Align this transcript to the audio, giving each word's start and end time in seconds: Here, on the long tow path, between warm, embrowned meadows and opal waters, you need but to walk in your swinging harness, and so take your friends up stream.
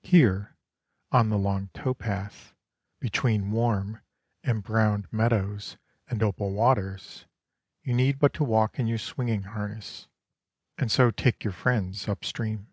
Here, 0.00 0.56
on 1.12 1.28
the 1.28 1.36
long 1.36 1.68
tow 1.74 1.92
path, 1.92 2.54
between 2.98 3.50
warm, 3.52 4.00
embrowned 4.42 5.06
meadows 5.12 5.76
and 6.08 6.22
opal 6.22 6.50
waters, 6.54 7.26
you 7.82 7.92
need 7.92 8.18
but 8.18 8.32
to 8.32 8.42
walk 8.44 8.78
in 8.78 8.86
your 8.86 8.96
swinging 8.96 9.42
harness, 9.42 10.08
and 10.78 10.90
so 10.90 11.10
take 11.10 11.44
your 11.44 11.52
friends 11.52 12.08
up 12.08 12.24
stream. 12.24 12.68